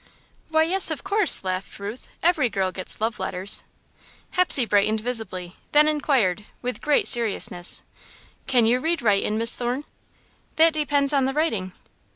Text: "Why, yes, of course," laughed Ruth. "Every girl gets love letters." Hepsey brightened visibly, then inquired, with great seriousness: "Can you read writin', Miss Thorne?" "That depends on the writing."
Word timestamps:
"Why, 0.49 0.63
yes, 0.63 0.89
of 0.89 1.03
course," 1.03 1.43
laughed 1.43 1.77
Ruth. 1.77 2.09
"Every 2.23 2.49
girl 2.49 2.71
gets 2.71 2.99
love 2.99 3.19
letters." 3.19 3.63
Hepsey 4.31 4.65
brightened 4.65 4.99
visibly, 4.99 5.57
then 5.73 5.87
inquired, 5.87 6.43
with 6.63 6.81
great 6.81 7.07
seriousness: 7.07 7.83
"Can 8.47 8.65
you 8.65 8.79
read 8.79 9.03
writin', 9.03 9.37
Miss 9.37 9.55
Thorne?" 9.55 9.83
"That 10.55 10.73
depends 10.73 11.13
on 11.13 11.25
the 11.25 11.33
writing." 11.33 11.73